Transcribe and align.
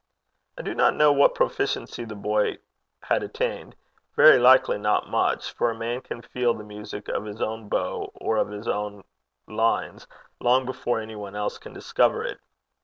I 0.57 0.63
do 0.63 0.73
not 0.73 0.95
know 0.95 1.11
what 1.13 1.35
proficiency 1.35 2.05
the 2.05 2.15
boy 2.15 2.57
had 3.03 3.21
attained, 3.21 3.75
very 4.15 4.39
likely 4.39 4.79
not 4.79 5.07
much, 5.11 5.51
for 5.51 5.69
a 5.69 5.77
man 5.77 6.01
can 6.01 6.23
feel 6.23 6.55
the 6.55 6.63
music 6.63 7.07
of 7.07 7.25
his 7.25 7.39
own 7.39 7.69
bow, 7.69 8.09
or 8.15 8.37
of 8.37 8.49
his 8.49 8.67
own 8.67 9.03
lines, 9.47 10.07
long 10.39 10.65
before 10.65 10.99
any 10.99 11.15
one 11.15 11.35
else 11.35 11.59
can 11.59 11.71
discover 11.73 12.23
it. 12.23 12.39